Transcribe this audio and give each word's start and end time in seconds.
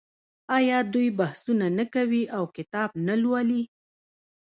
آیا 0.57 0.77
دوی 0.93 1.07
بحثونه 1.19 1.65
نه 1.77 1.85
کوي 1.93 2.23
او 2.37 2.43
کتاب 2.57 2.89
نه 3.07 3.15
لوالي؟ 3.21 3.63